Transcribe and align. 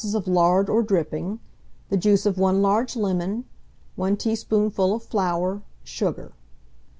of 0.15 0.27
lard 0.27 0.67
or 0.67 0.81
dripping, 0.81 1.39
the 1.89 1.95
juice 1.95 2.25
of 2.25 2.35
1 2.39 2.63
large 2.63 2.95
lemon, 2.95 3.45
1 3.97 4.17
teaspoonful 4.17 4.95
of 4.95 5.03
flour, 5.03 5.61
sugar. 5.83 6.31